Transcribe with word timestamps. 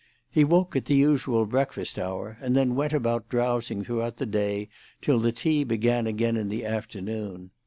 He 0.31 0.43
woke 0.43 0.75
at 0.75 0.85
the 0.85 0.95
usual 0.95 1.45
breakfast 1.45 1.99
hour, 1.99 2.39
and 2.41 2.55
then 2.55 2.73
went 2.73 2.91
about 2.91 3.29
drowsing 3.29 3.83
throughout 3.83 4.17
the 4.17 4.25
day 4.25 4.67
till 4.99 5.19
the 5.19 5.31
tea 5.31 5.63
began 5.63 6.07
again 6.07 6.37
in 6.37 6.49
the 6.49 6.65
afternoon. 6.65 7.51